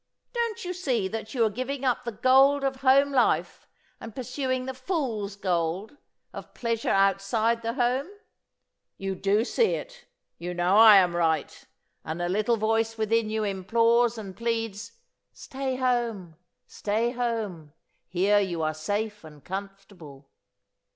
[0.33, 3.67] Don't you see that you are giving up the gold of home life
[3.99, 5.95] and pursuing the fool's gold
[6.33, 8.07] of pleasure outside the home?
[8.97, 10.05] You do see it,
[10.39, 11.67] you know I am right,
[12.03, 14.93] and a little voice within you implores and pleads:
[15.33, 16.35] 'Stay home!
[16.65, 17.73] Stay home!
[18.07, 20.31] here you are safe and comfortable!